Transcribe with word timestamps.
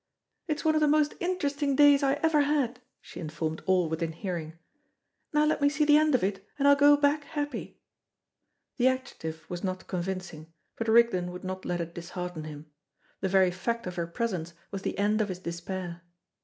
"It's 0.47 0.65
one 0.65 0.73
of 0.73 0.81
the 0.81 0.87
most 0.87 1.13
interesting 1.19 1.75
days 1.75 2.01
I 2.01 2.13
ever 2.23 2.41
had," 2.41 2.79
she 3.01 3.19
informed 3.19 3.61
all 3.67 3.87
within 3.87 4.13
hearing; 4.13 4.57
"now 5.31 5.45
let 5.45 5.61
me 5.61 5.69
see 5.69 5.85
the 5.85 5.97
end 5.99 6.15
of 6.15 6.23
it, 6.23 6.43
and 6.57 6.67
I'll 6.67 6.75
go 6.75 6.97
back 6.97 7.23
happy." 7.25 7.77
The 8.77 8.87
adjective 8.87 9.47
was 9.47 9.63
not 9.63 9.85
convincing, 9.85 10.51
but 10.75 10.87
Rigden 10.87 11.29
would 11.31 11.43
not 11.43 11.65
let 11.65 11.81
it 11.81 11.93
dishearten 11.93 12.45
him. 12.45 12.65
The 13.19 13.29
very 13.29 13.51
fact 13.51 13.85
of 13.85 13.93
her 13.95 14.07
presence 14.07 14.53
was 14.71 14.81
the 14.81 14.97
end 14.97 15.21
of 15.21 15.29
his 15.29 15.37
despair. 15.37 16.01